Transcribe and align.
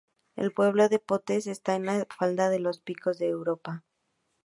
El 0.35 0.51
pueblo 0.51 0.89
de 0.89 0.97
Potes 0.97 1.45
está 1.45 1.75
en 1.75 1.85
la 1.85 2.07
falda 2.17 2.49
de 2.49 2.57
los 2.57 2.79
Picos 2.79 3.19
de 3.19 3.27
Europa 3.27 3.83